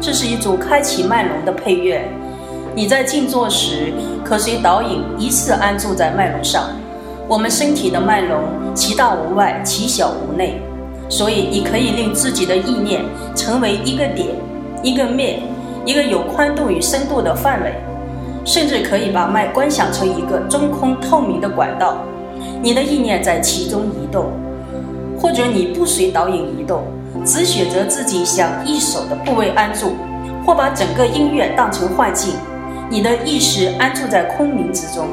[0.00, 2.06] 这是一组开启脉轮的配乐。
[2.74, 6.68] 你在静坐时，可随导引依次安住在脉轮上。
[7.26, 8.38] 我们身体的脉轮，
[8.74, 10.60] 其大无外，其小无内，
[11.08, 13.02] 所以你可以令自己的意念
[13.34, 14.28] 成为一个点、
[14.82, 15.40] 一个面、
[15.84, 17.74] 一个有宽度与深度的范围，
[18.44, 21.96] 甚至可以把脉观想成一个中空透明的管道，
[22.62, 24.26] 你的意念在其中移动，
[25.18, 26.84] 或者你不随导引移动，
[27.26, 29.96] 只选择自己想一手的部位安住，
[30.46, 32.34] 或把整个音乐当成幻境，
[32.88, 35.08] 你的意识安住在空明之中。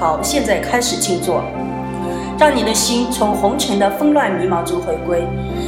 [0.00, 1.44] 好，现在开始静坐，
[2.36, 5.24] 让你的心从红尘的纷乱迷茫中回归，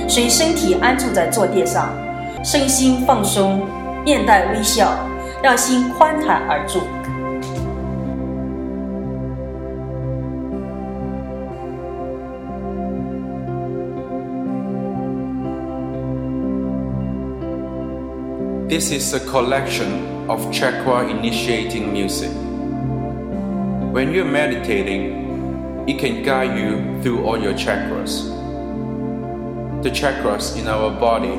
[0.08, 1.94] 随身体安住在坐垫上，
[2.42, 3.62] 身心放松，
[4.04, 4.92] 面带微笑，
[5.40, 6.80] 让心宽坦而住。
[18.68, 22.32] This is a collection of chakra initiating music.
[23.94, 28.26] When you're meditating, it can guide you through all your chakras.
[29.84, 31.38] The chakras in our body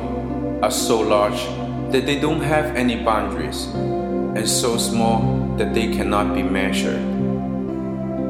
[0.64, 1.44] are so large
[1.92, 7.03] that they don't have any boundaries and so small that they cannot be measured.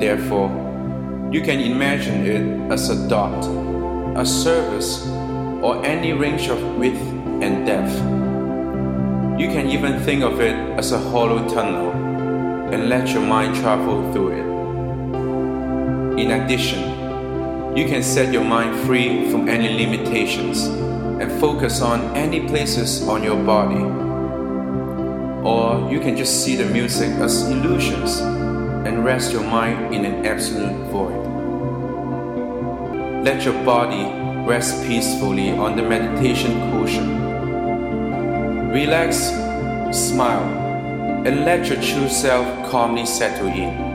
[0.01, 0.49] Therefore,
[1.31, 3.45] you can imagine it as a dot,
[4.17, 5.07] a surface,
[5.61, 6.99] or any range of width
[7.43, 8.26] and depth.
[9.37, 11.91] You can even think of it as a hollow tunnel
[12.73, 14.45] and let your mind travel through it.
[16.19, 22.47] In addition, you can set your mind free from any limitations and focus on any
[22.47, 23.83] places on your body.
[25.47, 30.25] Or you can just see the music as illusions and rest your mind in an
[30.25, 31.23] absolute void.
[33.23, 34.03] Let your body
[34.49, 37.26] rest peacefully on the meditation cushion.
[38.77, 39.31] Relax,
[39.91, 40.45] smile,
[41.25, 43.86] and let your true self calmly settle in.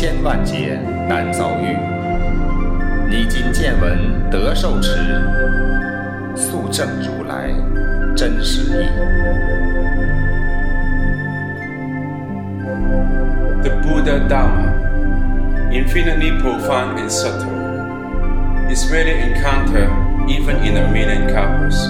[0.00, 0.78] 千万劫
[1.08, 1.76] 难遭遇。
[3.10, 4.92] 你今见闻得受持，
[6.36, 7.52] 速证如来
[8.14, 8.86] 真实义。
[13.64, 14.70] The Buddha Dharma,
[15.72, 17.50] infinitely profound and subtle,
[18.72, 19.90] is rarely encountered
[20.28, 21.88] even in a million kalpas.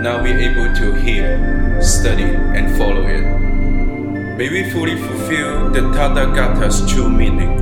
[0.00, 1.38] Now we're able to hear,
[1.82, 3.41] study, and follow it
[4.42, 7.52] may we fully fulfill the Tathagata's true meaning.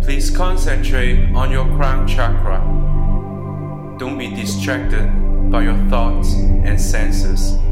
[0.00, 2.60] Please concentrate on your crown chakra.
[3.98, 7.63] Don't be distracted by your thoughts and senses.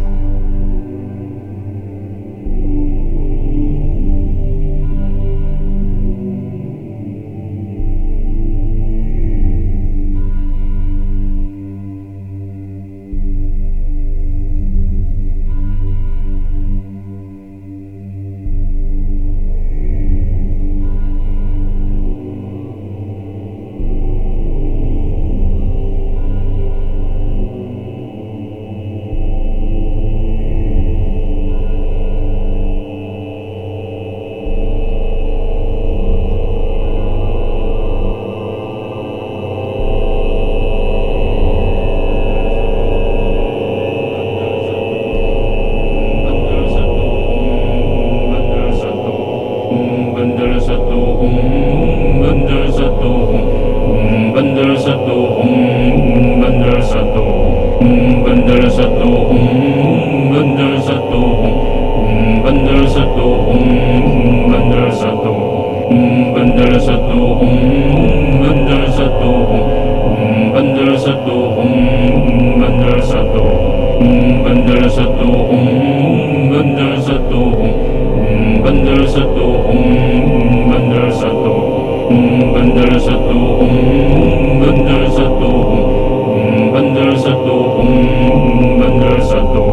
[89.43, 89.72] Om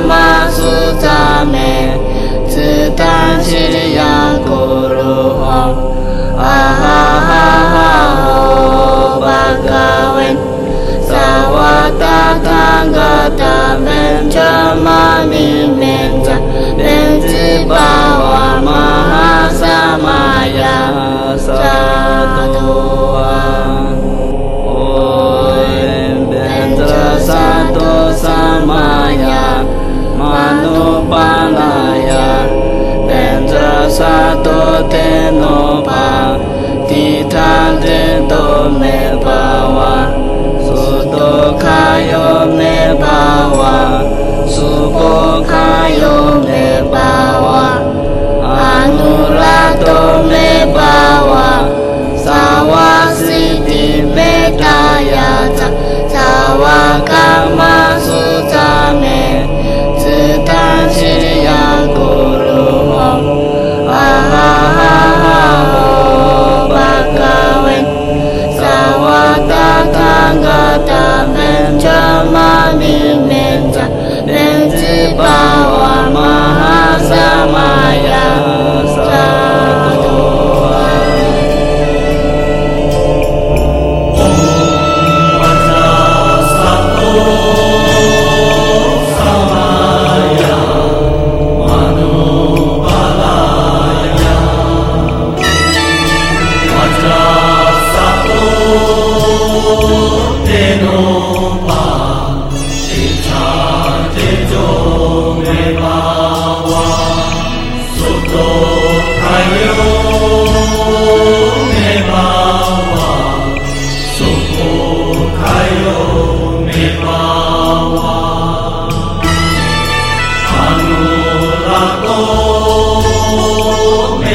[0.00, 1.98] まずため
[2.48, 2.94] つ
[3.42, 5.44] じりやころほ
[6.38, 7.32] あはは
[7.74, 8.36] は
[9.16, 9.26] おば
[9.66, 9.70] か
[10.14, 10.34] わん
[11.02, 11.12] さ
[11.50, 11.56] わ
[11.98, 12.25] た
[33.96, 36.36] さとてのば
[36.86, 40.12] ティタでどめばわ
[40.60, 40.68] す
[41.10, 43.06] どかよねば
[43.56, 44.04] わ
[44.46, 46.65] すぼかよめ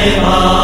[0.03, 0.60] Amen.